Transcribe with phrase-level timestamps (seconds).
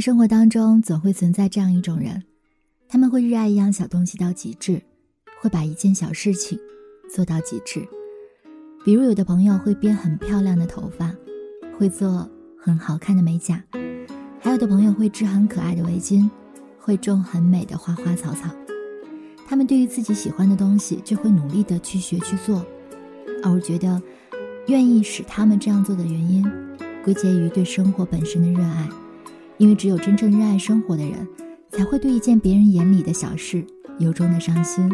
[0.00, 2.22] 生活当中，总会存在这样一种人，
[2.88, 4.80] 他们会热爱一样小东西到极致，
[5.40, 6.58] 会把一件小事情
[7.14, 7.86] 做到极致。
[8.82, 11.14] 比如，有的朋友会编很漂亮的头发，
[11.76, 12.26] 会做
[12.58, 13.56] 很好看的美甲；
[14.40, 16.30] 还有的朋友会织很可爱的围巾，
[16.78, 18.48] 会种很美的花花草草。
[19.46, 22.64] 他们对于自己喜欢的东西，就会努力的去学去做。
[23.42, 24.00] 而我觉得，
[24.68, 26.50] 愿意使他们这样做的原因，
[27.04, 28.88] 归结于对生活本身的热爱。
[29.60, 31.28] 因为只有真正热爱生活的人，
[31.68, 33.62] 才会对一件别人眼里的小事
[33.98, 34.90] 由衷的伤心。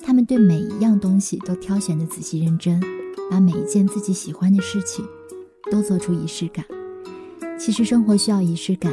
[0.00, 2.80] 他们对每一样东西都挑选的仔细认真。
[3.28, 5.04] 把每一件自己喜欢的事情，
[5.70, 6.64] 都做出仪式感。
[7.58, 8.90] 其实生活需要仪式感，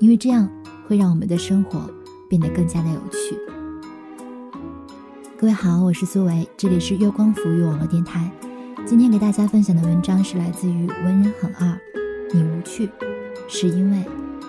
[0.00, 0.50] 因为这样
[0.88, 1.88] 会让我们的生活
[2.28, 3.36] 变得更加的有趣。
[5.38, 8.28] 各位好，我是苏维，这里是月光浮语网络电台。
[8.86, 11.78] 今天给大家分享的文章是来自于文人很二，
[12.32, 12.88] 你无趣，
[13.46, 14.02] 是因为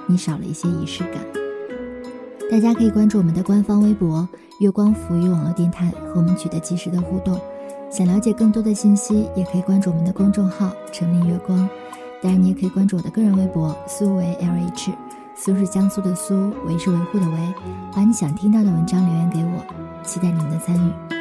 [0.07, 1.15] 你少了一些仪式感。
[2.49, 4.27] 大家可以关注我们的官方微博
[4.59, 7.39] “月光浮语网络电台”，和我们取得及时的互动。
[7.89, 11.69] 想了解更多的信息，也可以关注我们的公众号“城里月光”。
[12.21, 14.93] 当然，你也可以关注我的个人微博“苏维 LH”，
[15.35, 17.53] 苏是江苏的苏，维是维护的维。
[17.95, 21.20] 把你想听到的文章留言给我，期待你们的参与。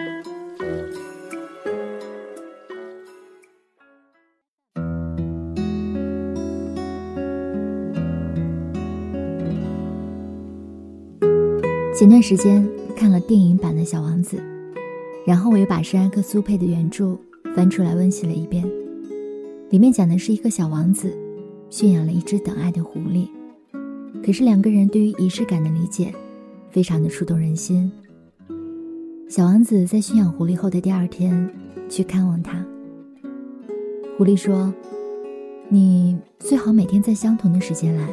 [12.01, 14.39] 前段时间看了电影版的《小王子》。
[15.27, 17.15] 然后我又把圣埃克苏佩的原著
[17.55, 18.67] 翻出来温习了一遍，
[19.69, 21.15] 里面讲的是一个小王子
[21.69, 23.29] 驯养了一只等爱的狐狸，
[24.25, 26.11] 可是两个人对于仪式感的理解
[26.71, 27.93] 非常的触动人心。
[29.29, 31.51] 小王子在驯养狐狸后的第二天
[31.91, 32.65] 去看望他，
[34.17, 34.73] 狐狸说
[35.69, 38.09] ：“你最好每天在相同的时间来，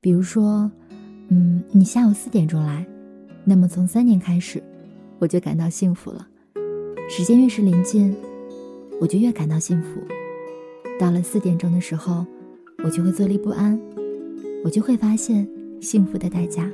[0.00, 0.68] 比如说，
[1.28, 2.84] 嗯，你下午四点钟来，
[3.44, 4.62] 那么从三点开始，
[5.18, 6.28] 我就感到幸福了。”
[7.08, 8.14] 时间越是临近，
[9.00, 10.00] 我就越感到幸福。
[10.98, 12.24] 到了四点钟的时候，
[12.84, 13.78] 我就会坐立不安，
[14.64, 15.46] 我就会发现
[15.80, 16.70] 幸福的代价。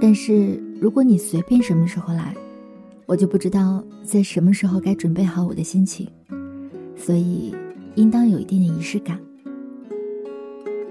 [0.00, 2.34] 但是如果你随便什么时候来，
[3.06, 6.08] 我就不知道在什么时候该准备好我的心情，
[6.96, 7.54] 所以
[7.96, 9.20] 应当有一定的仪式感。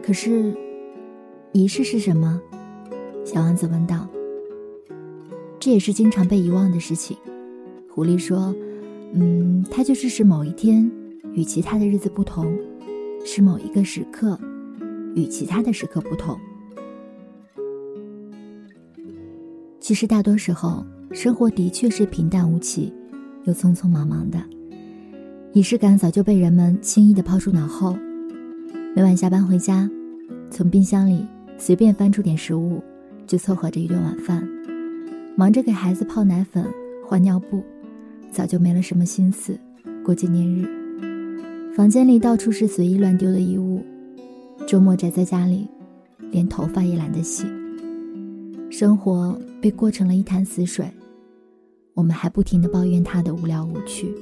[0.03, 0.53] 可是，
[1.53, 2.39] 仪式是什么？
[3.31, 4.07] 小王子问道。
[5.59, 7.16] 这也是经常被遗忘的事情。
[7.88, 8.56] 狐狸说
[9.13, 10.90] ：“嗯，它就是使某一天
[11.34, 12.57] 与其他的日子不同，
[13.23, 14.35] 使某一个时刻
[15.16, 16.35] 与其他的时刻不同。
[19.79, 22.91] 其实大多时候，生活的确是平淡无奇，
[23.44, 24.44] 又匆匆忙忙的。
[25.53, 27.96] 仪式感早就被人们轻易的抛出脑后。
[28.96, 29.88] 每晚下班回家，
[30.50, 31.23] 从冰箱里
[31.59, 32.81] 随便翻出点食物，
[33.29, 34.45] 就凑合着一顿晚饭。”
[35.38, 36.66] 忙着给孩子泡奶粉、
[37.06, 37.63] 换尿布，
[38.29, 39.57] 早就没了什么心思
[40.03, 40.67] 过纪念日。
[41.73, 43.81] 房间里到处是随意乱丢的衣物，
[44.67, 45.66] 周末宅在家里，
[46.29, 47.45] 连头发也懒得洗。
[48.69, 50.85] 生活被过成了一潭死水，
[51.94, 54.13] 我们还不停的抱怨它的无聊无趣。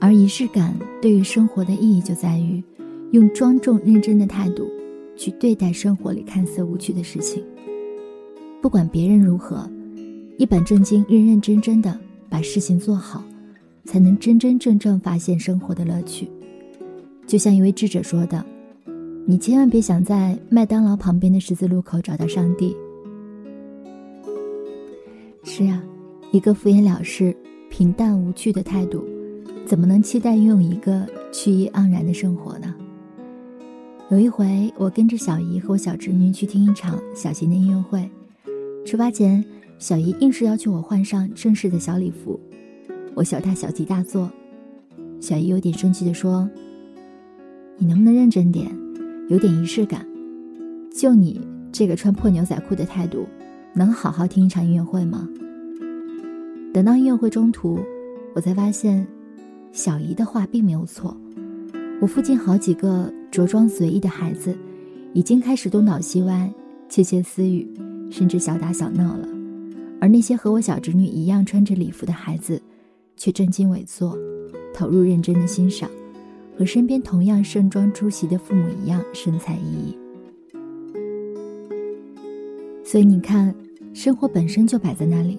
[0.00, 0.72] 而仪式感
[1.02, 2.62] 对于生活的意义就在于，
[3.10, 4.70] 用庄重认真的态度
[5.16, 7.42] 去对待生活里看似无趣的事情。
[8.60, 9.68] 不管别人如何，
[10.38, 13.24] 一本正经、认认真真的把事情做好，
[13.84, 16.28] 才能真真正正发现生活的乐趣。
[17.26, 18.44] 就像一位智者说的
[19.26, 22.76] ：“你千万别想在麦当劳旁边的十字路口找到上帝。”
[25.42, 25.82] 是啊，
[26.32, 27.36] 一个敷衍了事、
[27.70, 29.04] 平淡无趣的态度，
[29.64, 32.74] 怎么能期待拥有一个趣意盎然的生活呢？
[34.08, 38.08] 有一回，我跟着小姨和我小侄女去听一场小型的音乐会。
[38.84, 39.44] 出发前，
[39.80, 42.38] 小姨硬是要求我换上正式的小礼服，
[43.16, 44.30] 我小大小题大做。
[45.20, 46.48] 小姨有点生气地说
[47.78, 48.70] ：“你能不能认真点，
[49.28, 50.06] 有点仪式感？
[50.94, 51.40] 就你
[51.72, 53.26] 这个穿破牛仔裤的态度，
[53.74, 55.28] 能好好听一场音乐会吗？”
[56.72, 57.80] 等到音乐会中途，
[58.36, 59.04] 我才发现，
[59.72, 61.16] 小姨的话并没有错。
[62.00, 64.56] 我附近好几个着装随意的孩子，
[65.12, 66.50] 已经开始东倒西歪，
[66.88, 67.68] 窃窃私语。
[68.08, 69.28] 甚至小打小闹了，
[70.00, 72.62] 而那些和我小侄女一样穿着礼服的孩子，
[73.16, 74.16] 却正襟危坐，
[74.72, 75.90] 投入认真的欣赏，
[76.56, 79.96] 和身边同样盛装出席的父母一样神采奕奕。
[82.84, 83.52] 所以你看，
[83.92, 85.36] 生活本身就摆在那里，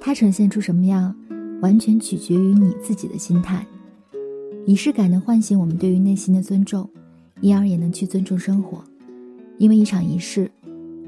[0.00, 1.14] 它呈现出什么样，
[1.60, 3.64] 完全取决于你自己的心态。
[4.64, 6.88] 仪式感能唤醒我们对于内心的尊重，
[7.42, 8.82] 因而也能去尊重生活。
[9.58, 10.50] 因为一场仪式，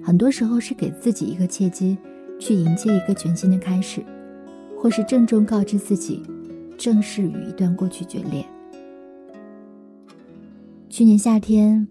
[0.02, 1.96] 很多时候是给自己一个契机，
[2.38, 4.04] 去迎接一个全新的开始，
[4.78, 6.22] 或是郑重告知自己，
[6.76, 8.46] 正式与一段过去决裂。
[10.90, 11.88] 去年夏天，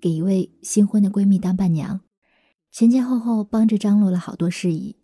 [0.00, 2.00] 给一位新婚的闺蜜当伴娘，
[2.70, 4.96] 前前后后帮着张罗了好多事宜，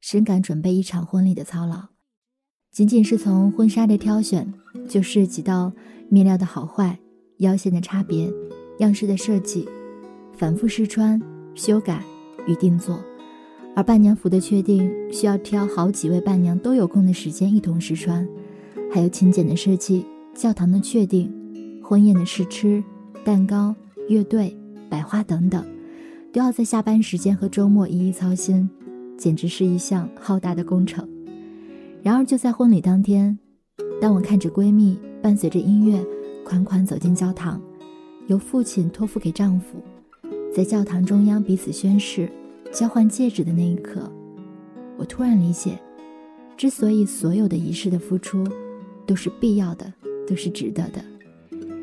[0.00, 1.88] 深感准备一场婚礼的操劳。
[2.70, 4.54] 仅仅是从婚纱的挑选，
[4.88, 5.72] 就涉及到
[6.08, 7.00] 面料的好坏、
[7.40, 8.32] 腰线的差别、
[8.78, 9.68] 样式的设计。
[10.32, 11.20] 反复试穿、
[11.54, 12.02] 修改
[12.46, 12.98] 与定做，
[13.76, 18.26] 而伴娘服的确定需要挑好几位伴娘都有空的时间一同试穿，
[18.90, 21.30] 还有请柬的设计、教堂的确定、
[21.82, 22.82] 婚宴的试吃、
[23.22, 23.74] 蛋糕、
[24.08, 24.56] 乐队、
[24.88, 25.62] 摆花等等，
[26.32, 28.66] 都要在下班时间和周末一一操心，
[29.18, 31.06] 简直是一项浩大的工程。
[32.02, 33.38] 然而就在婚礼当天，
[34.00, 36.02] 当我看着闺蜜伴随着音乐
[36.44, 37.60] 款款走进教堂，
[38.26, 39.82] 由父亲托付给丈夫。
[40.52, 42.30] 在教堂中央彼此宣誓、
[42.72, 44.10] 交换戒指的那一刻，
[44.98, 45.78] 我突然理解，
[46.56, 48.44] 之所以所有的仪式的付出
[49.06, 49.92] 都是必要的，
[50.26, 51.00] 都是值得的。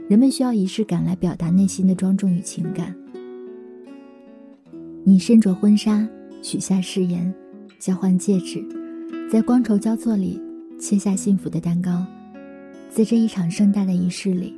[0.09, 2.95] 人们需要仪式感来表达内心的庄重与情感。
[5.03, 6.07] 你身着婚纱，
[6.41, 7.33] 许下誓言，
[7.79, 8.61] 交换戒指，
[9.31, 10.41] 在光筹交错里
[10.77, 12.05] 切下幸福的蛋糕，
[12.89, 14.53] 在这一场盛大的仪式里，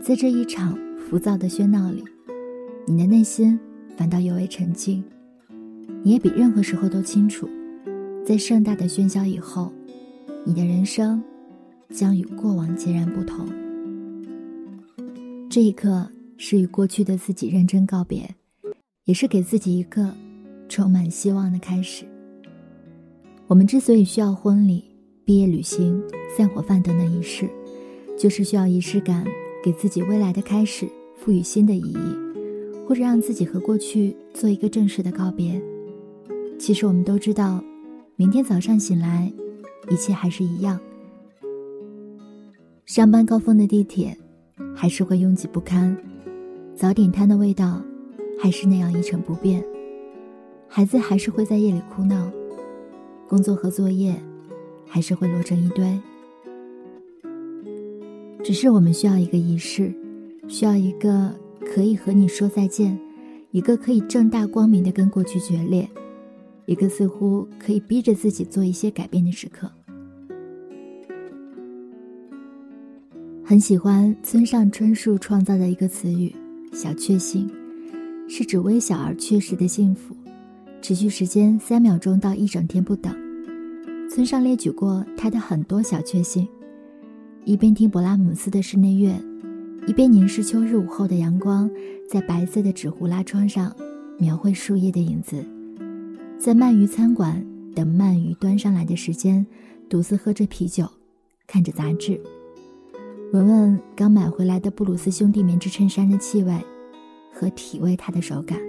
[0.00, 2.04] 在这一场浮躁的喧闹里。
[2.86, 3.58] 你的内心
[3.96, 5.02] 反倒尤为沉静，
[6.02, 7.48] 你也比任何时候都清楚，
[8.24, 9.72] 在盛大的喧嚣以后，
[10.44, 11.22] 你的人生
[11.90, 13.48] 将与过往截然不同。
[15.50, 18.28] 这一刻是与过去的自己认真告别，
[19.04, 20.14] 也是给自己一个
[20.68, 22.04] 充满希望的开始。
[23.46, 24.84] 我们之所以需要婚礼、
[25.24, 26.02] 毕业旅行、
[26.36, 27.48] 散伙饭等等仪式，
[28.18, 29.24] 就是需要仪式感，
[29.62, 30.86] 给自己未来的开始
[31.16, 32.24] 赋予新的意义。
[32.86, 35.58] 或者让自己和过去做一个正式的告别。
[36.58, 37.64] 其实我们都知道，
[38.14, 39.32] 明天早上醒来，
[39.88, 40.78] 一切还是一样。
[42.84, 44.14] 上班高峰的地铁
[44.74, 45.96] 还是会拥挤不堪，
[46.76, 47.82] 早点摊的味道
[48.38, 49.64] 还是那样一成不变，
[50.68, 52.30] 孩子还是会在夜里哭闹，
[53.26, 54.14] 工作和作业
[54.94, 56.00] 还是会摞成一堆。
[58.44, 59.92] 只是我们需要一个仪式，
[60.46, 61.34] 需要一个。
[61.66, 62.96] 可以和你说再见，
[63.50, 65.88] 一个可以正大光明的跟过去决裂，
[66.66, 69.68] 一个似乎可以逼着自己做一些改变的时刻。
[73.42, 76.32] 很喜欢村上春树创造的一个词语
[76.70, 77.50] “小确幸”，
[78.28, 80.14] 是指微小而确实的幸福，
[80.82, 83.23] 持续时间三秒钟到一整天不等。
[84.14, 86.46] 村上列举过他的很多小确幸：
[87.44, 89.12] 一边听勃拉姆斯的室内乐。
[89.88, 91.68] 一边凝视秋日午后的阳光，
[92.08, 93.74] 在白色的纸糊拉窗上
[94.16, 95.44] 描绘树叶的影子，
[96.38, 97.44] 在鳗鱼餐馆
[97.74, 99.44] 等鳗鱼端上来的时间，
[99.88, 100.88] 独自喝着啤酒，
[101.48, 102.20] 看着杂志，
[103.32, 106.56] 闻闻刚买回来的布鲁斯兄弟棉质衬衫的气味，
[107.32, 108.60] 和体味它的手感。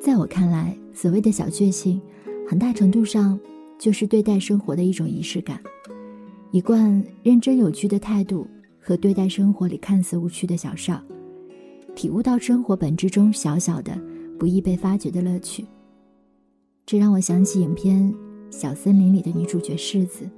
[0.00, 2.00] 在我看来，所谓的小确幸，
[2.48, 3.36] 很大程度上
[3.80, 5.60] 就是对待生活的一种仪式感，
[6.52, 8.46] 一贯认真有趣的态度。
[8.82, 11.02] 和对待生活里看似无趣的小事儿，
[11.94, 13.92] 体悟到生活本质中小小的、
[14.38, 15.66] 不易被发掘的乐趣。
[16.86, 18.10] 这让我想起影片
[18.50, 20.28] 《小森林》里的女主角柿子，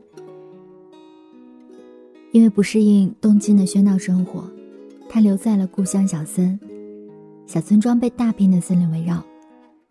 [2.33, 4.51] 因为不适应东京的喧闹生活，
[5.09, 6.59] 她留在了故乡小森。
[7.47, 9.25] 小村庄被大片的森林围绕，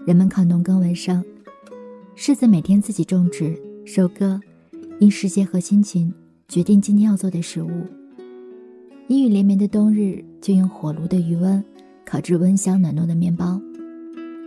[0.06, 1.24] 人们靠农耕为生。
[2.22, 4.40] 柿子每天自己种植、收割，
[5.00, 6.14] 因时节和心情
[6.48, 7.72] 决定今天要做的食物。
[9.08, 11.66] 阴雨连绵的冬日，就用火炉的余温
[12.06, 13.60] 烤制温香暖糯的面包；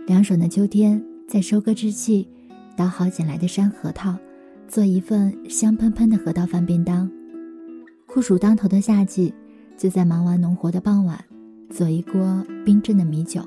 [0.07, 2.25] 凉爽的秋天，在收割之际，
[2.77, 4.17] 捣好捡来的山核桃，
[4.69, 7.09] 做一份香喷喷的核桃饭便当；
[8.05, 9.33] 酷暑当头的夏季，
[9.75, 11.21] 就在忙完农活的傍晚，
[11.69, 13.45] 做一锅冰镇的米酒。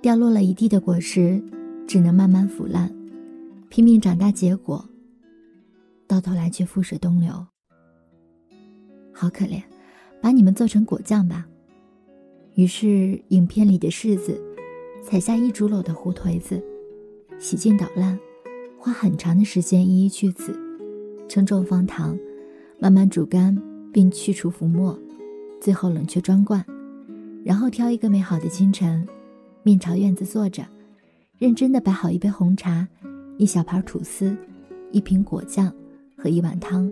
[0.00, 1.42] 掉落了一地的果实，
[1.86, 2.88] 只能慢慢腐烂，
[3.68, 4.84] 拼命长大结果，
[6.06, 7.30] 到头来却覆水东流。
[9.12, 9.60] 好可怜，
[10.20, 11.46] 把你们做成果酱吧。
[12.54, 14.40] 于是，影片里的柿子
[15.02, 16.62] 采下一竹篓的胡颓子，
[17.40, 18.16] 洗净捣烂，
[18.78, 20.56] 花很长的时间一一去籽，
[21.28, 22.16] 称重放糖，
[22.78, 23.56] 慢慢煮干
[23.92, 24.96] 并去除浮沫，
[25.60, 26.64] 最后冷却装罐。
[27.44, 29.06] 然后挑一个美好的清晨，
[29.62, 30.64] 面朝院子坐着，
[31.38, 32.86] 认真的摆好一杯红茶，
[33.36, 34.36] 一小盘吐司，
[34.92, 35.72] 一瓶果酱
[36.16, 36.90] 和一碗汤。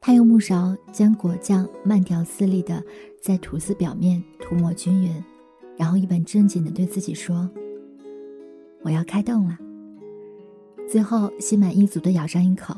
[0.00, 2.82] 他用木勺将果酱慢条斯理的
[3.22, 5.12] 在吐司表面涂抹均匀，
[5.76, 7.48] 然后一本正经的对自己说
[8.82, 9.58] ：“我要开动了。”
[10.88, 12.74] 最后心满意足的咬上一口，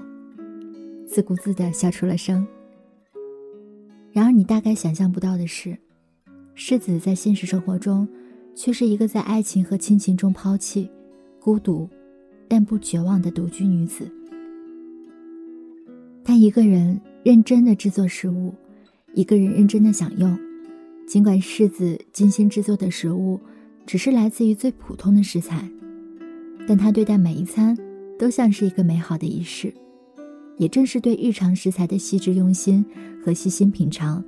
[1.07, 2.45] 自顾自的笑出了声。
[4.11, 5.79] 然而，你大概想象不到的是，
[6.55, 8.07] 世子在现实生活中，
[8.55, 10.89] 却是一个在爱情和亲情中抛弃、
[11.41, 11.89] 孤独，
[12.47, 14.11] 但不绝望的独居女子。
[16.25, 18.55] 她一个人认真的制作食物，
[19.15, 20.39] 一个人认真的享用。
[21.07, 23.41] 尽管世子精心制作的食物，
[23.85, 25.69] 只是来自于最普通的食材，
[26.67, 27.77] 但他对待每一餐，
[28.19, 29.73] 都像是一个美好的仪式。
[30.59, 32.85] 也正是对日常食材的细致用心
[33.25, 34.23] 和细心品尝，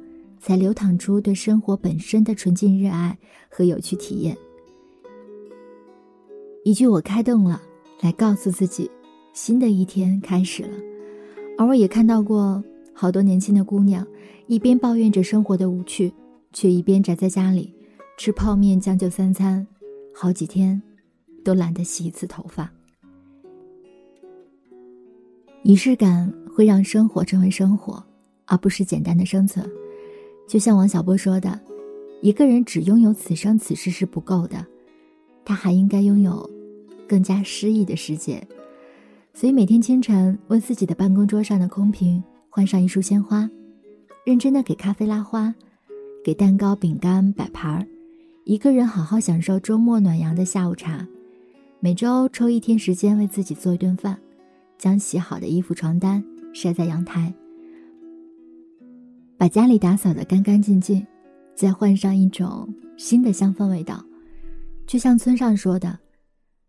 [0.45, 3.17] 才流淌出对生活本身的纯净热爱
[3.49, 4.37] 和有趣体验。
[6.65, 7.63] 一句“我开动了”，
[8.03, 8.91] 来告诉自己，
[9.33, 10.77] 新的一天开始了。
[11.57, 14.07] 而我也看到过好多年轻的姑娘，
[14.47, 16.13] 一边抱怨着生活的无趣，
[16.53, 17.73] 却一边宅在家里
[18.19, 19.67] 吃泡面将就三餐，
[20.15, 20.81] 好几天
[21.43, 22.71] 都懒得洗一次头发。
[25.63, 28.05] 仪式感会让生活成为生活，
[28.45, 29.67] 而不是简单的生存。
[30.47, 31.59] 就像王小波说的
[32.23, 34.65] ：“一个人只拥有此生此世是不够的，
[35.45, 36.49] 他还应该拥有
[37.09, 38.47] 更加诗意的世界。”
[39.33, 43.49] 所以每天清晨为自己的办公桌上的空瓶换上一束鲜花，
[44.25, 45.55] 认真的给咖啡拉花，
[46.25, 47.87] 给蛋糕饼干摆盘儿，
[48.45, 51.07] 一个人好好享受周末暖阳的下午茶。
[51.81, 54.19] 每周抽一天时间为自己做一顿饭。
[54.77, 56.23] 将洗好的衣服、床单
[56.53, 57.33] 晒在阳台，
[59.45, 61.07] 把家里打扫得干干净净，
[61.55, 64.03] 再换上一种新的香氛味道。
[64.87, 65.99] 就像村上说的：“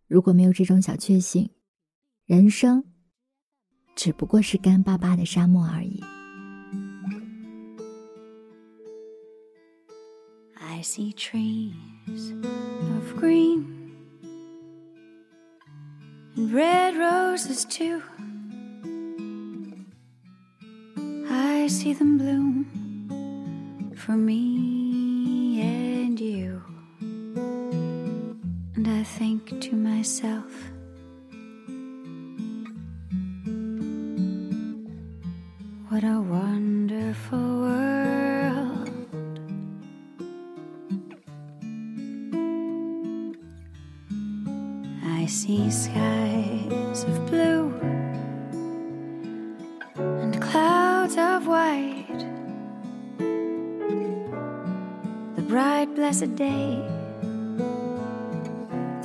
[0.09, 1.49] 如果没有这种小确幸，
[2.25, 2.83] 人生
[3.95, 6.03] 只不过是干巴巴的沙漠而已。”
[10.59, 12.33] I see trees
[12.93, 13.63] of green.
[16.35, 18.01] and red roses too.
[21.75, 22.65] See them bloom
[23.97, 26.63] for me and you.
[28.75, 30.53] And I think to myself,
[55.55, 56.83] bright, blessed day,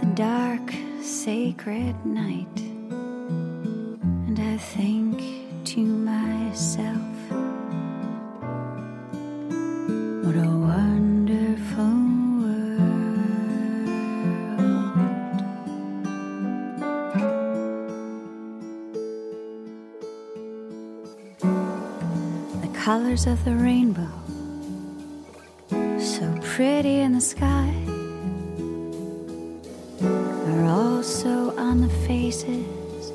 [0.01, 2.59] the dark, sacred night.
[4.27, 5.23] And I think
[5.67, 7.15] to myself,
[10.25, 11.87] what a wonderful
[22.61, 24.20] The colors of the rainbow,
[26.61, 27.73] pretty in the sky,
[30.03, 33.13] are also on the faces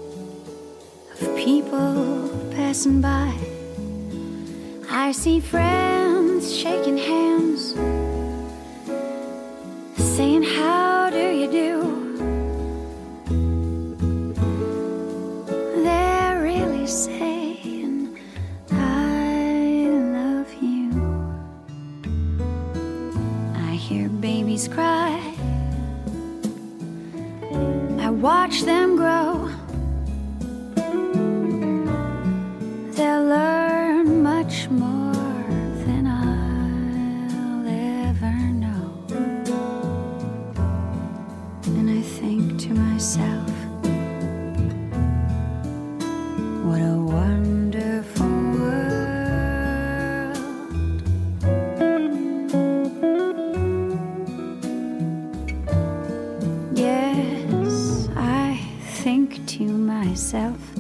[1.21, 3.31] of people passing by.
[4.89, 7.24] I see friends shaking hands,
[24.05, 25.19] hear babies cry.
[27.99, 29.49] I watch them grow.
[59.45, 60.74] To myself,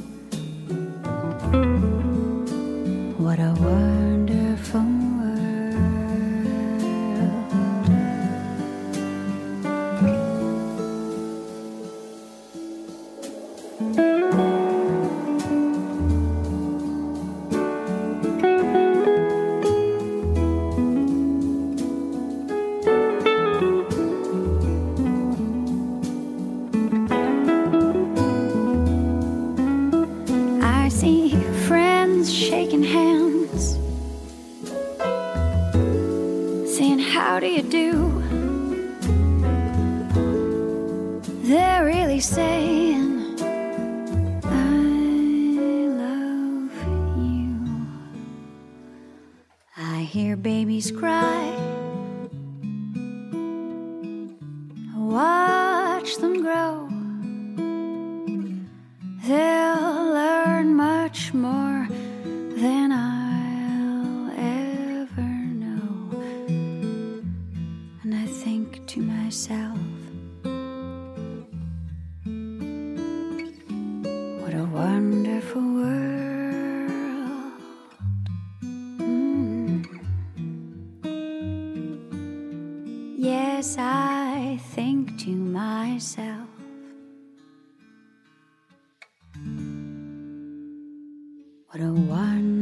[91.75, 92.54] What a wonderful.